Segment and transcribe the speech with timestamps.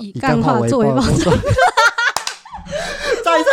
[0.00, 1.36] 以干话作为包装。
[3.24, 3.48] 再一次，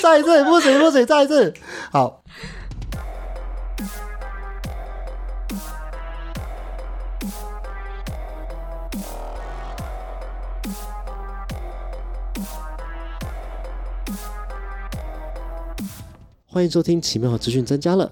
[0.00, 1.52] 再一次，不行不行，再一次。
[1.90, 2.22] 好。
[16.46, 18.04] 欢迎收听《奇妙资讯增加了》，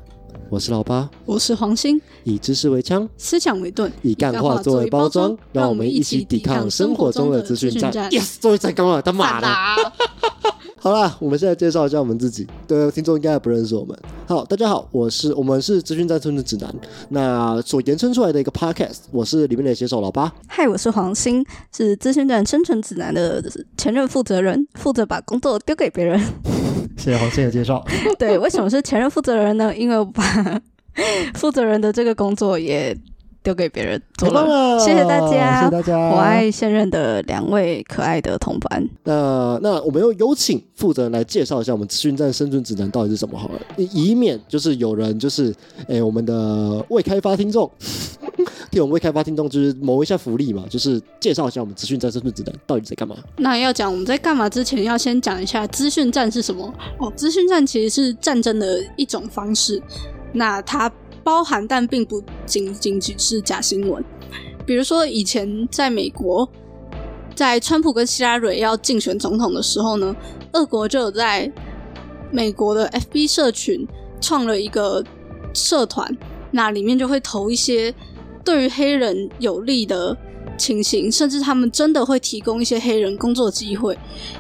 [0.49, 7.93] 我是老八，我是黄鑫，以知识为枪，思想为盾，以干话作为包装，让我们一起抵抗生活中的资讯战。
[8.11, 9.49] Yes，终于成功了，他妈的！
[10.83, 12.47] 好啦，我们现在介绍一下我们自己。
[12.67, 13.95] 对，听众应该不认识我们。
[14.27, 16.75] 好，大家好，我是我们是资讯战村的指南，
[17.11, 19.01] 那所延伸出来的一个 podcast。
[19.11, 20.33] 我是里面的写手老八。
[20.49, 21.45] 嗨，我是黄鑫，
[21.77, 23.45] 是资讯战生存指南的
[23.77, 26.19] 前任负责人，负责把工作丢给别人。
[26.97, 27.85] 谢谢黄鑫的介绍。
[28.19, 29.77] 对，为什么是前任负责人呢？
[29.77, 30.23] 因为我把
[31.35, 32.97] 负责人的这个工作也。
[33.43, 35.97] 丢给别人做了，谢谢大家，谢谢大家。
[36.11, 38.87] 我爱现任的两位可爱的同伴。
[39.03, 45.55] 那那我们又有请负责人来介绍一下我们资讯站生存指南到底是什么好了，以免就是有人就是
[45.89, 47.71] 哎我们的未开发听众，
[48.71, 53.17] 替我们未开发听众就是谋一下福利嘛，就是介绍一下我们资讯站生存指南到底在干嘛。
[53.39, 57.11] 那要讲我们在干嘛之前，要先讲一下资讯站是什么哦。
[57.17, 59.83] 资讯站其实是战争的一种方式，
[60.33, 60.91] 那它。
[61.23, 64.03] 包含，但并不仅仅只是假新闻。
[64.65, 66.49] 比如说，以前在美国，
[67.35, 70.17] 在川普跟希拉蕊要竞选总统的时候呢，
[70.55, 71.53] 俄国就有在
[72.33, 73.87] 美国的 FB 社群
[74.19, 75.05] 创了一个
[75.53, 76.11] 社团，
[76.51, 77.95] 那里面就会投一些
[78.43, 80.17] 对于黑人有利的
[80.57, 83.97] 情形，甚至他们真的会提供一些黑人工作机会。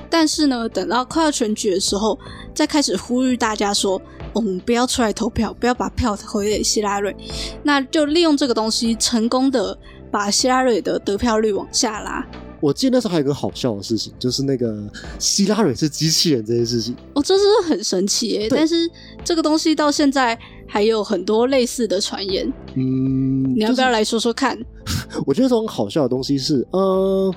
[0.09, 2.19] 但是呢，等到快要选举的时候，
[2.55, 4.01] 再开始呼吁大家说。
[4.33, 7.15] 我们不要出来投票，不要把票投给希拉瑞，
[7.63, 9.77] 那就利用这个东西，成功的
[10.11, 12.27] 把希拉瑞的得票率往下拉。
[12.61, 14.87] 我记得那时候还有个好笑的事情，就是那个
[15.19, 16.95] 希拉瑞是机器人这件事情。
[17.15, 18.49] 哦，这是很神奇耶！
[18.51, 18.89] 但是
[19.25, 22.47] 这个东西到现在还有很多类似的传言。
[22.75, 24.59] 嗯，你要不要来说说看？
[25.27, 27.35] 我觉得这种好笑的东西是，呃，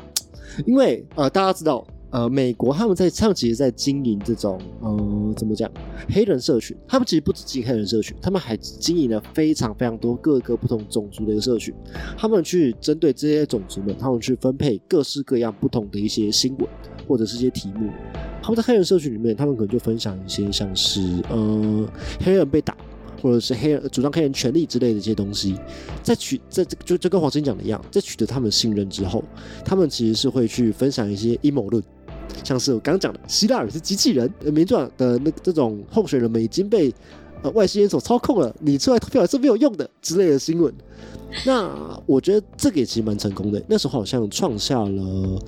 [0.65, 1.87] 因为呃，大家知道。
[2.13, 5.69] 呃，美国他们在他们其实，在经营这种呃，怎么讲，
[6.13, 6.77] 黑人社群。
[6.87, 11.73] 他们其实不止经营黑人社群，他们还经营了非常非常多各个不同种族的一个社群。
[12.15, 16.67] 他们去针对这些种族们，他们去分配各式各样不同的一些新闻
[17.07, 17.89] 或者是一些题目。
[18.43, 21.01] 他们在黑人社群里面，他们可能就分享一些像是
[21.31, 21.89] 呃，
[22.23, 22.77] 黑人被打，
[23.23, 25.57] 或者是黑人主张黑人权利之类的一些东西。
[26.03, 29.23] 在取在这就就跟黄金讲的一样，在取得他们信任之后，
[29.65, 31.83] 他们其实是会去分享一些阴谋论。
[32.43, 36.93] 像是我刚讲的，希腊尔是机器人，民主党的那这种候选人们已经被
[37.43, 40.73] 呃外星人所操控了，你出来投票也是没有用的之类的新闻。
[41.45, 45.39] 那我觉得这个也其实蛮成功的，那时候好像创下了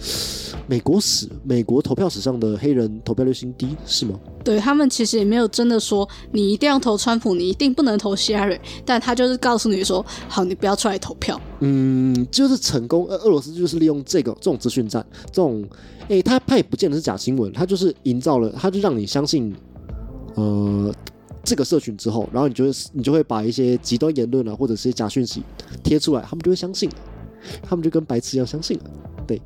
[0.68, 4.20] 美国史、美国投票史上的黑人投票率新低，是吗？
[4.44, 11.40] 对他们其实也没有真的说你一定要投川普，你一定不能投希拉里，但他就是告诉你说，好，你不要出来投票。
[11.60, 13.06] 嗯，就是成功。
[13.08, 15.64] 呃，俄罗斯就是利用这个这种资讯战，这种。
[16.08, 19.52] 哎，他他也不见得是假新闻，他就是营造了，他就让你相信，
[20.36, 20.94] 呃，
[21.46, 25.44] 这个社群之后，然后你就会你就会把一些极端言论啊，或者是假讯息
[25.84, 26.90] 贴出来，他们就会相信，
[27.62, 28.84] 他们就跟白痴一样相信了。
[29.28, 29.42] 对，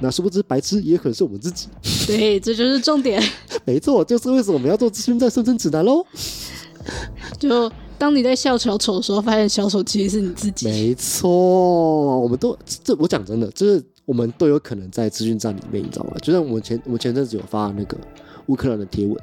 [0.00, 1.68] 那殊不知白痴也可能是我们自己。
[2.06, 3.22] 对，这就是重点。
[3.64, 6.04] 没错，就是为什么我们要做资讯在生存指南喽。
[7.38, 10.66] 就当你在笑小丑的时候，发现小丑其实是你自己。
[10.66, 11.30] 没错，
[12.20, 13.82] 我们都这我讲真的，就是。
[14.06, 16.12] 我们都有可能在资讯站里面，你知道吗？
[16.22, 17.98] 就像我们前我们前阵子有发那个
[18.46, 19.20] 乌克兰的贴文，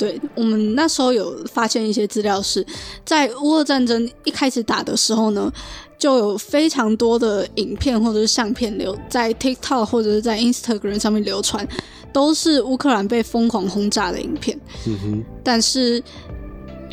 [0.00, 2.64] 对我们那时候有发现一些资料，是
[3.04, 5.52] 在乌俄战争一开始打的时候呢，
[5.98, 11.68] 就有非常多的影片或者是相片流在 TikTok 或者是在 Instagram 上面流传，
[12.14, 14.58] 都是乌克兰被疯狂轰炸的影片。
[14.86, 16.02] 嗯哼，但是。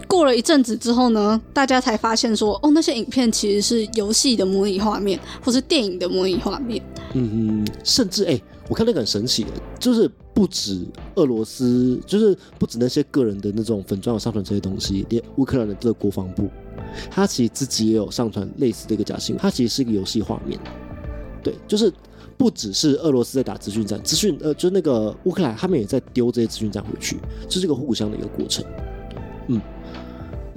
[0.07, 6.81] 过了一阵子之后呢，大家才发现说，哦，那些影片其实是游戏的模拟画面，或是电影的模拟画面。
[7.13, 7.29] 嗯
[7.63, 9.49] 嗯，甚至哎，我看那个很神奇的，
[9.79, 10.85] 就是不止
[11.15, 16.49] 俄罗斯，就是不止那些个人的那种粉钻有上传这些东西，连乌克兰的这个国防部，
[17.09, 20.59] 他其实自己也有上传类似的一个假新闻，它其实是一个游戏画面。
[21.43, 21.91] 对，就是
[22.37, 27.17] 不只是俄罗斯在打资讯战，资讯呃，就是那个乌克兰他们也在丢这些资讯战回去，
[27.47, 28.63] 这是一个互相的一个过程。
[29.47, 29.61] 嗯。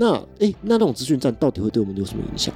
[0.00, 2.54] 那哎，那那种资讯战到底会对我们有什么影响？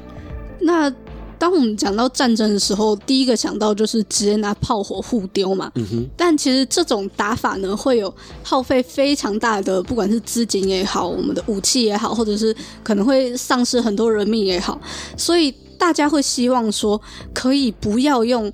[0.62, 0.90] 那
[1.38, 5.70] 当我们讲到战争的时候，第一个想到就是直接拿炮火互丢嘛。
[5.74, 6.06] 嗯哼。
[6.16, 8.12] 但其实这种打法呢，会有
[8.42, 14.80] 耗费非常大的，不管是资金也好，我们的武器也好，或者是可能会丧失很多人命也好，
[15.18, 16.98] 所以大家会希望说，
[17.34, 18.50] 可以不要用。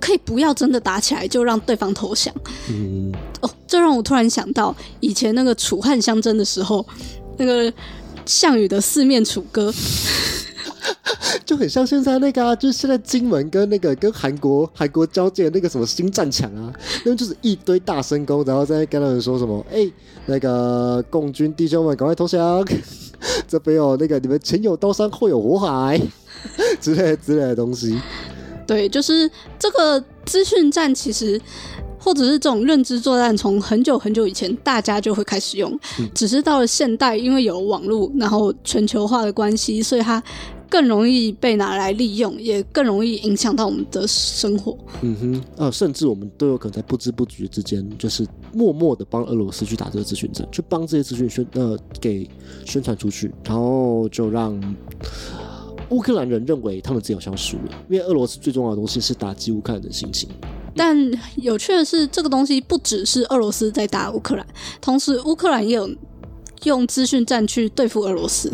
[0.00, 2.34] 可以不要真的打起来，就让对方投降。
[2.68, 3.10] 嗯，
[3.40, 6.84] 哦，这让我突然想到以前那个楚汉相争的时候，
[7.38, 7.72] 那个
[8.26, 9.72] 项羽的四面楚歌，
[11.44, 19.90] 就很像现在那个啊，就是现在金门跟那个跟韩国韩国交界的那个什么新战场啊，那边就是一堆大声功，然后在跟他们说什么，哎、
[20.26, 22.64] 那个共军弟兄们赶快投降，
[23.46, 26.00] 这边有那个你们前有刀山后有火海
[26.80, 28.00] 之类之类的东西。
[28.66, 31.38] 对，就是这个资讯战，其实
[32.04, 35.80] 或者是这种认知作战，从很久很久以前大家就会开始用，
[36.14, 40.22] 只是到了现代，因为有网络，然后全球化的关系，所以它
[40.68, 44.76] 更容易被拿来利用，也更容易影响到我们的生活。
[45.00, 52.28] 嗯哼，呃，甚至我们都有可能在不知不觉之间，就是默默的帮俄罗斯去打这个资讯战，去帮这些资讯宣呃给
[52.66, 54.60] 宣传出去，然后就让
[55.88, 60.28] 乌克兰人认为他们自己好像输了，因为俄罗斯最重要的东西是打击乌克兰人的心情。
[60.76, 60.96] 但
[61.36, 64.46] 有趣的是，这个东西不只是俄罗斯在打乌克兰，
[64.80, 65.88] 同时乌克兰也有
[66.64, 68.50] 用资讯战去对付俄罗斯。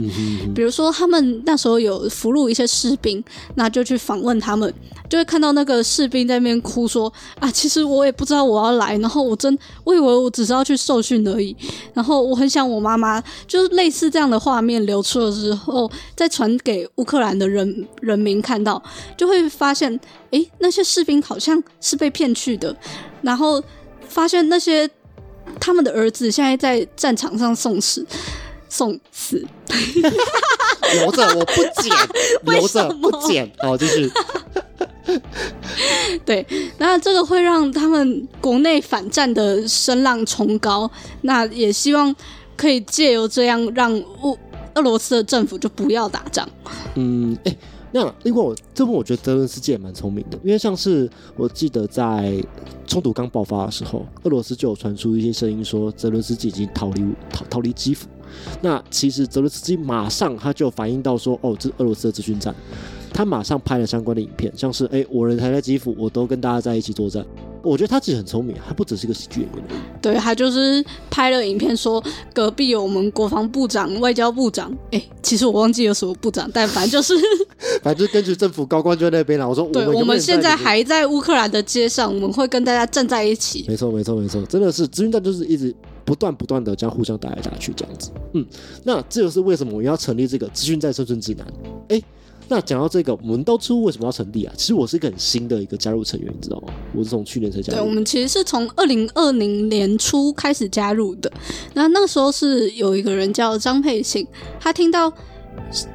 [0.55, 3.23] 比如说，他们那时候有俘虏一些士兵，
[3.55, 4.73] 那就去访问他们，
[5.09, 11.57] 就会看到那个士兵在那边哭说：“啊，其实我也不知道我要来，然后我真我以为我只是要去受训而已，
[11.95, 18.83] 然后我很想我妈妈。”就是类似这样的画面流出了之后，再传给乌克兰的人人民看到，
[19.17, 19.99] 就会发现，
[20.31, 22.75] 诶，那些士兵好像是被骗去的，
[23.23, 23.63] 然后
[24.09, 24.89] 发现那些
[25.59, 28.07] 他们的儿子现在在战场上送死，
[28.69, 29.45] 送死。
[30.93, 31.93] 留着我不剪，
[32.45, 33.51] 留着不剪。
[33.59, 34.11] 好，继续。
[36.25, 36.47] 对，
[36.79, 40.91] 那这个会让他们国内反战的声浪冲高，
[41.23, 42.15] 那也希望
[42.57, 43.93] 可以借由这样让
[44.23, 44.39] 乌
[44.75, 46.49] 俄罗斯的政府就不要打仗。
[46.95, 47.57] 嗯，哎、
[47.93, 52.41] 那另外我这部分我觉得泽伦斯基也蛮聪明的，因为像是我记得在
[52.87, 58.07] 冲突刚爆发的时候，俄罗斯就有传出一些声音说泽伦斯基已经逃离逃逃离基辅。
[58.63, 62.55] 那其实泽伦斯基马上他就反映到说，哦，这是俄罗斯的资讯战，
[63.13, 67.27] 他马上拍了相关的影片，像是哎、我人还在基辅，我都跟大家在一起作战。
[67.63, 69.79] 我觉得他其实很聪明，他不只是个喜剧演员而已。
[70.03, 72.03] 对他就是拍了影片说
[72.33, 77.15] 隔壁有我们国防部长、外交部长，哎，其实我忘记有什么部长，但反正就是
[77.83, 79.49] 反正就是根据政府高官就在那边了。
[79.49, 83.65] 我说，对我们现在还在乌克兰的街上，我们会跟大家站在一起。
[83.69, 85.75] 没错，没错，没错，真的是资讯战就是一直
[86.05, 88.11] 不断不断的这样互相打来打去这样子。
[88.33, 88.45] 嗯，
[88.85, 91.47] 那这就是为什么我们要成立这个资讯战生存指南。
[91.89, 92.03] 哎，
[92.51, 94.53] 那讲到这个，我们当初为什么要成立啊？
[94.57, 96.75] 其实我是一个很新的一个加入成员，你知道吗？
[96.93, 97.95] 我是从去年才加入对，我。
[97.95, 101.31] 们其实是从二零二零年初开始加入的。
[101.75, 104.27] 那那个时候是有一个人叫张佩信，
[104.59, 105.13] 他听到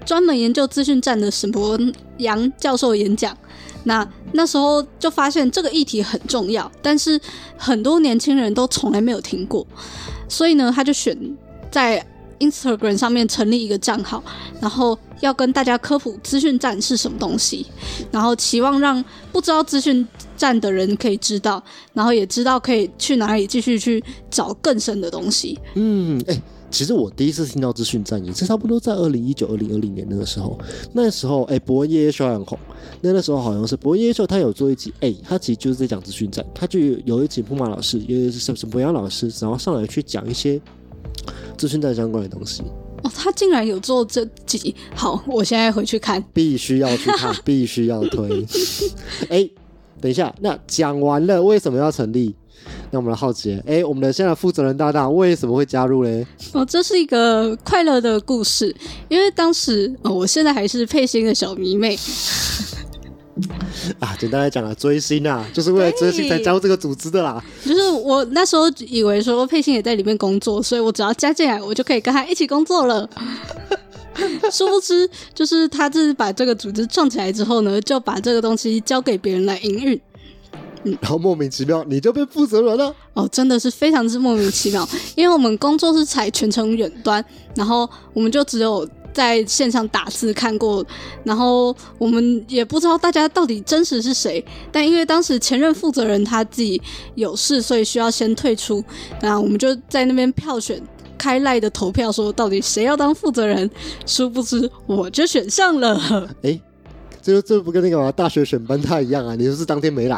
[0.05, 1.77] 专门研究资讯站的沈博
[2.19, 3.37] 阳教授演讲，
[3.83, 7.19] 那那时候就发现这个议题很重要，但是
[7.57, 9.67] 很多年轻人都从来没有听过，
[10.29, 11.17] 所以呢，他就选
[11.69, 12.05] 在
[12.39, 14.23] Instagram 上面成立一个账号，
[14.59, 17.65] 然后要跟大家科普资讯站是什么东西，
[18.11, 25.57] 然后期望让不知道资讯站的人可以知道，然后也知道可以去哪里继续去找更深的东西。
[25.75, 30.59] 嗯，哎、其实我第一次听到资讯站也是差不多在二零一九、二零二零年那个时候。
[30.93, 32.57] 那时候，哎、伯恩夜夜秀很红。
[33.01, 36.45] 那那时候好像是伯恩夜夜秀，他有做一集，哎、他其实就是在讲资讯站。
[36.53, 40.59] 他就有一集木马老师，也是沈沈博阳老师，然后上来去讲一些
[41.57, 42.61] 资讯站相关的东西。
[43.03, 46.23] 哦，他竟然有做这集，好，我现在回去看。
[46.33, 48.45] 必须要去看， 必须要推。
[49.29, 49.49] 哎、
[50.01, 52.33] 等一下，那讲完了为什么要成立？
[52.89, 56.25] 那我们来好奇，哎、我们的现在负责人搭档为什么会加入嘞？
[56.53, 58.75] 哦，这是一个快乐的故事，
[59.07, 61.95] 因为当时，哦，我现在还是佩欣的小迷妹，
[63.99, 67.43] 啊，简单来讲啊，追星啊，就是为了追星才加入这个组织的啦。
[67.65, 73.09] 就是我那时候以为说佩欣也在里面工作，所以我只要加进来，我就可以跟他一起工作了。
[74.51, 79.99] 殊不知，就是他自己把这个组织创起来之后呢，就把这个东西交给别人来营运。
[81.01, 82.95] 然后莫名其妙你就变负责人了。
[83.13, 87.23] 哦，真的是非常之莫名其妙，因为我们工作是采全程远端，
[87.55, 90.85] 然后我们就只有在线上打字看过，
[91.23, 94.43] 然后我们也不知道大家到底真实是谁。
[94.71, 96.79] 但因为当时前任负责人他自己
[97.15, 98.83] 有事，所以需要先退出，
[99.21, 100.81] 那我们就在那边票选。
[101.17, 103.67] 开赖的投票说到底谁要当负责人，
[104.05, 105.95] 殊不知我就选上了。
[106.43, 106.59] 哎、
[107.21, 109.33] 这这不跟那个嘛大学选班他一样啊？
[109.33, 110.17] 你就是当天没来，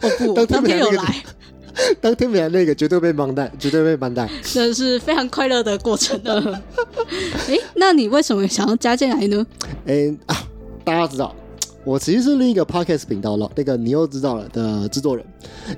[0.00, 1.22] 哦不， 当天有来，
[2.00, 4.28] 当天没来那个绝对被绑带，绝对被绑带。
[4.42, 6.60] 真的是非常快乐的过程呢。
[7.48, 9.46] 诶，那你为什么想要加进来呢？
[9.86, 10.36] 哎、啊，
[10.84, 11.34] 大家知道，
[11.84, 15.24] 我其实是另一个 podcast 频道了，那个你又知道了的制作人。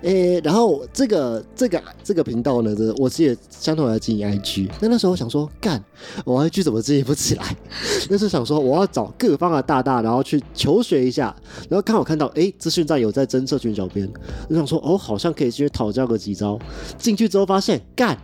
[0.02, 4.68] 诶，然后这个这个这个频道呢，这我其实也相同来经营 IG。
[4.80, 5.82] 那那时候我想说，干，
[6.24, 7.56] 我 IG 怎么经营不起来？
[8.10, 11.34] 那时候想说，我要找各方的大大，然后去求学一下。
[11.68, 14.10] 然后刚好看到，诶，资讯站有在征社群小编，
[14.48, 16.58] 我想说，哦，好像可以去讨教个几招。
[16.98, 18.18] 进去之后发现，干。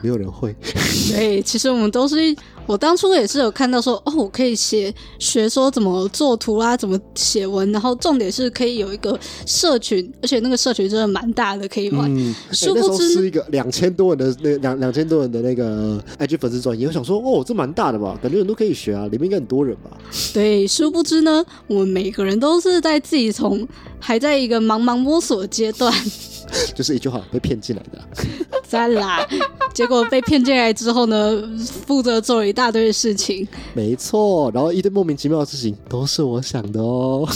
[0.00, 0.54] 没有人会。
[1.16, 2.16] 诶，其实我们都是，
[2.66, 12.10] 我当初也是有看到说，哦，我可以写学说怎么做图啊，怎么写文，然后重点是可以有一个社群，而且那个社群真的蛮大的，可以玩。
[12.14, 19.90] 嗯，殊那时不知候是一个两千多人的那两两千多人的那个 IG 粉丝专业，我想说，哦，这蛮大的吧，感觉人都可以学啊，里面应该很多人吧。
[20.32, 23.66] 对，殊不知呢，我们每个人都是在自己从
[24.00, 25.92] 还在一个茫茫摸索的阶段，
[26.74, 28.04] 就是一句话被骗进来的啊。
[28.66, 29.24] 在啦，
[29.72, 31.42] 结果被骗进来之后呢，
[31.86, 33.46] 负责做了一大堆的事情。
[33.74, 37.28] 没错，然后一堆莫名其妙的事情都是我想的哦。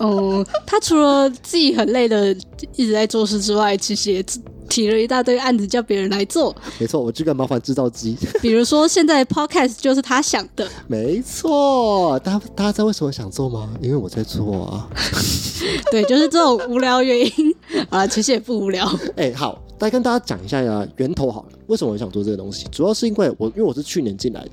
[0.00, 2.36] 嗯，他除了自己很累的
[2.74, 4.22] 一直在做事之外，其实也
[4.68, 6.54] 提了一大堆案子叫别人来做。
[6.78, 8.16] 没错，我这个麻烦制造机。
[8.40, 10.68] 比如说，现在 podcast 就是他想的。
[10.86, 13.72] 没错，大家大家知道为什么想做吗？
[13.80, 14.88] 因为我在做啊。
[15.90, 17.54] 对，就是这种无聊原因
[17.88, 18.86] 啊，其实也不无聊。
[19.16, 21.48] 哎、好，再跟大家讲一下呀，源头好了。
[21.66, 22.66] 为什么我想做这个东西？
[22.70, 24.50] 主要是因为我，因为我是去年进来的，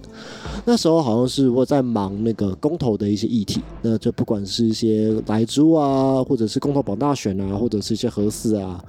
[0.65, 8.84] 那时候好像是我在忙那个公投的一些议题，那就不管是一些莱猪啊，或者是公投保大选啊，或者是一些核四啊，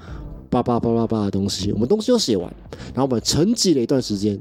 [0.55, 2.47] 叭叭叭叭叭的东西，我们东西都写完，
[2.95, 4.41] 然后我们沉寂了一段时间，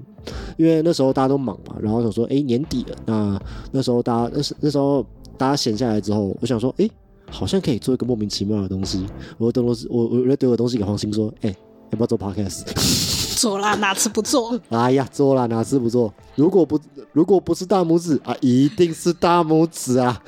[0.57, 3.41] 因为那时候大家都忙嘛，然后想说，哎、年底了，那
[3.71, 5.03] 那时候大家那时那时候
[5.39, 6.87] 大家闲下来之后，我想说，哎、
[7.31, 9.07] 好像可以做一个莫名其妙的东西。
[9.39, 11.49] 我就东西，我我就丢个东西给黄鑫说，哎、
[11.89, 12.61] 要不要做 podcast？
[13.43, 14.57] 做啦，哪次不做？
[14.69, 16.13] 哎呀，做啦哪次不做？
[16.35, 16.79] 如果不
[17.11, 20.21] 如果不是大拇指啊，一定是大拇指啊！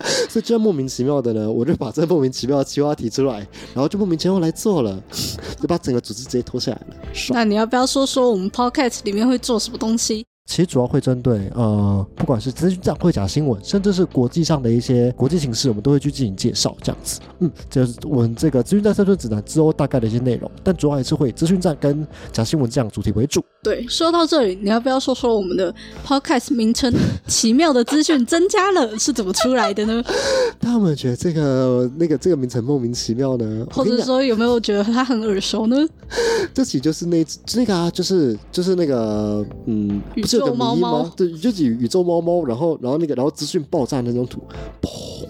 [0.28, 3.38] 所以这样莫名其妙的呢，我就把这莫名其妙的计划提出来，
[3.74, 5.02] 然后就莫名其妙来做了，
[5.60, 6.96] 就把整个组织直接拖下来了，
[7.30, 10.24] 那你要不要说说我们 podcast 里面会做什么东西？
[10.48, 17.20] 其实主要会针对呃，不管是资讯站、会假新闻，甚至是国际上的一些国际形势，我们都会去进行介绍，这样子。
[17.40, 23.44] 嗯，这就是我们这个资讯站生存指南之后大概的一些内容，但主要还是会以资讯站跟假新闻这样主题为主。
[23.62, 25.72] 对，说到这里，你要不要说说我们的
[26.06, 26.90] podcast 名称
[27.28, 30.02] “奇妙的资讯增加了” 是怎么出来的呢？
[30.58, 35.76] 他们觉得这个那个这个名称莫名其妙呢，或者说有没有觉得它很耳熟呢？
[36.54, 37.22] 这期就是那
[37.54, 40.90] 那个啊，就是就是那个嗯，宇不是有个宙猫迷吗？
[40.90, 44.42] 猫对，就是宇宙猫猫，然后然后那个然后资讯爆炸那张图，
[44.80, 45.26] 砰！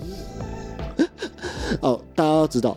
[1.81, 2.77] 哦，大家要知道，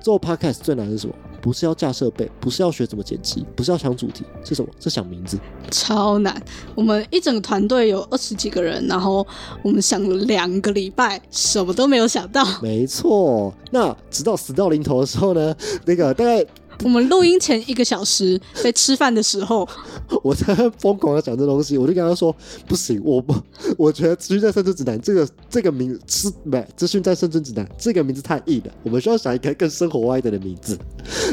[0.00, 1.14] 做 podcast 最难的是什么？
[1.42, 4.68] 不是要架设备，不是要学怎么剪辑，不是要想主题，是什么？
[4.78, 5.38] 是想名字。
[5.70, 6.42] 超难！
[6.74, 9.26] 我们一整个团队有二十几个人，然后
[9.62, 12.44] 我们想了两个礼拜，什么都没有想到。
[12.60, 15.56] 没错，那直到死到临头的时候呢，
[15.86, 16.44] 那个大概
[16.82, 19.68] 我们录音前一个小时在吃饭的时候，
[20.22, 22.34] 我在疯狂的讲这东西，我就跟他说
[22.66, 23.34] 不行，我不，
[23.76, 30.78] 我觉得资讯在生存指南这个这个名是不资讯在生存指南这个名字太硬了，我们需要想一个更生活化一点的名字，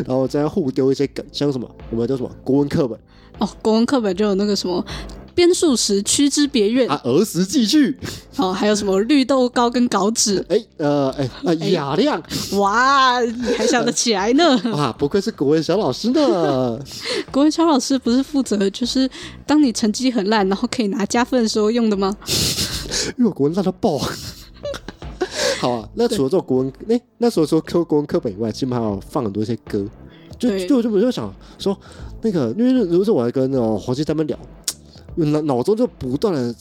[0.06, 3.00] 然后这样互丢一些梗，像什么我们叫什么国文课本。
[3.40, 4.84] 哦，国文课本就有那个什么
[5.38, 7.96] 编数时屈之别院，啊，儿时记趣，
[8.38, 12.20] 哦，还有什么绿豆糕跟稿纸， 哎呃哎啊雅亮
[12.54, 14.60] 哇，你还想得起来呢？
[14.74, 16.80] 哇， 不愧是国文小老师呢，
[17.32, 19.08] 国文小老师不是负责就是
[19.46, 22.18] 当你成绩很烂，然后可以拿加分的时候用的吗？
[23.20, 24.00] 因为我国文烂到爆。
[25.60, 29.86] 好啊，那除了这种国文，哎、那时候说课国文课本以外，基本上还有放很多一些歌，
[30.40, 30.66] 就对。
[30.66, 31.78] 就就我就想说，
[32.24, 34.36] 那个因为如果是我还跟那种黄西他们聊，
[35.26, 36.54] 脑脑中就不断的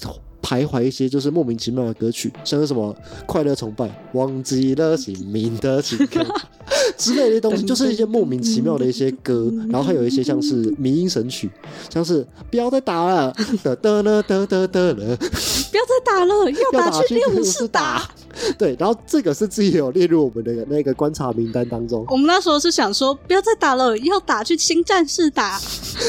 [0.42, 2.94] 徘徊一些就是莫名其妙的歌曲，像是什么
[3.26, 6.24] 快乐崇拜、忘记了姓名的情歌
[6.96, 11.50] 之类的东西，就是一些莫名其妙的一些歌，然后还有一些像是迷音神曲，
[11.90, 15.16] 像是不要再打了，得得了得得得了。
[15.16, 18.08] 不要再打了，要打去练武室打。
[18.58, 25.58] 对，然后这个是自己有列入我们的那个观察名单当中，我们那时候是想说，不要再打了，要打去新战士打。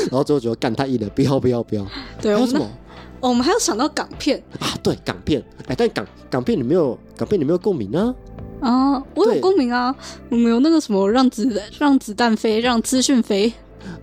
[0.09, 1.85] 然后最后觉得干太硬了，不要不要不要。
[2.21, 2.65] 对，我们那还有什么
[3.19, 4.77] 哦我们还有想到港片啊？
[4.83, 8.13] 对，港片，哎，但港港片你没有港片你没有共鸣啊？
[8.59, 9.95] 啊，我有共鸣啊，
[10.29, 13.51] 我们有那个什么让子让子弹飞，让资讯飞。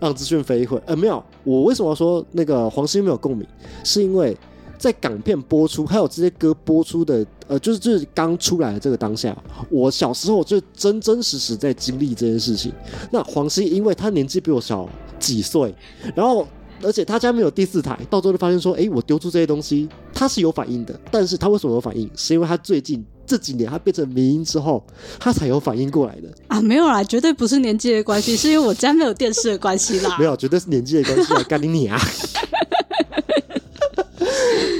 [0.00, 3.46] 让资讯飞一会，呃，没有，我为什么要说那个黄兴没有共鸣？
[3.84, 4.36] 是因为
[4.78, 9.36] 在港片播出，还有这些歌播出的，呃，就是就是刚出来的这个当下，
[9.70, 12.72] 我小时候就真真实实在经历这件事情。
[13.10, 14.88] 那黄兴因为他年纪比我小
[15.18, 15.74] 几岁，
[16.14, 16.46] 然后。
[16.82, 20.98] 而且他家没有第四台，到最后就发现说，哎，我丢出这些东西，他是有反应的。
[21.10, 22.10] 但是他为什么有反应？
[22.14, 24.84] 是因为他最近这几年他变成民音之后，
[25.18, 26.28] 他才有反应过来的。
[26.48, 30.14] 啊，没有啦，绝对不是年纪的关系，是因为我家没有电视的关系啦。
[30.18, 31.98] 没有，绝对是年纪的关系啊，干你你啊！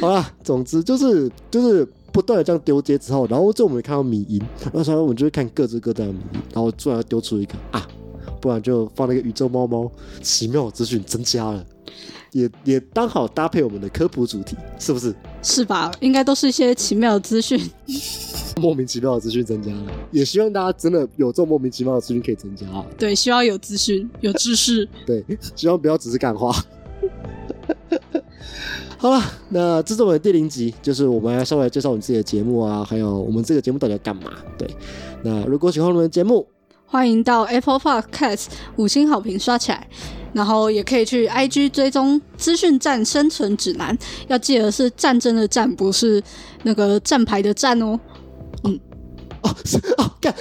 [0.04, 4.40] 好啦，总之就是就是不断的这样丢接之后，然后就我们看到米音，
[4.72, 7.86] 那时候我们就会看各自各自的迷音，然后突然丢出一个啊，
[8.40, 9.90] 不然就放那个宇宙猫猫，
[10.22, 11.64] 奇妙的资讯增加了，
[12.32, 15.14] 也也刚好搭配我们的科普主题，是不是？
[15.42, 15.90] 是吧？
[16.00, 17.60] 应该都是一些奇妙的资讯。
[18.60, 22.86] 莫名其妙的资讯增加了，也希望大家真的有这种莫名其妙的资讯可以增加啊。
[22.96, 24.88] 对，希望有资讯、有知识。
[25.04, 25.24] 对，
[25.56, 26.54] 希望不要只是干话。
[29.04, 34.32] 好了，那这是我们的第零集，就是我们要稍微介绍我们自己的节目啊，还有我们这个节目到底要干嘛。
[34.56, 34.66] 对，
[35.22, 36.46] 那如果喜欢我们的节目，
[36.86, 38.46] 欢迎到 Apple Podcast
[38.76, 39.86] 五星好评刷起来，
[40.32, 43.94] 然后也可以去 IG 追踪资讯站生存指南，
[44.28, 46.22] 要记得是战争的战，不是
[46.62, 48.00] 那个站牌的站哦。
[48.62, 48.80] 嗯
[49.42, 50.34] 哦，是哦，干！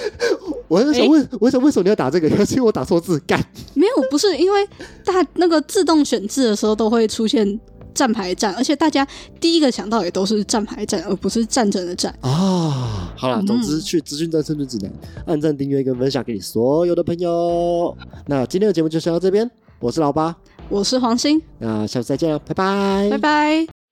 [0.68, 2.30] 我在想问，我想为什么你要打这个？
[2.30, 3.38] 因为我打错字，干。
[3.74, 4.66] 没有，不是因为
[5.04, 7.60] 大那个自动选字的时候都会出现
[7.94, 9.06] 站牌站，而且大家
[9.40, 12.14] 第一个想到也都是站牌站，而不是战争的战。
[12.20, 13.12] 啊。
[13.16, 14.92] 好了，总之去资讯站生存指南，
[15.26, 17.96] 按赞、订阅跟分享给你所有的朋友。
[18.26, 19.48] 那今天的节目就先到这边，
[19.78, 20.36] 我是老八，
[20.68, 23.83] 我是黄鑫，那下次再见了，拜拜，拜拜。